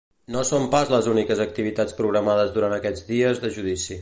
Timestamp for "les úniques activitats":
0.93-1.97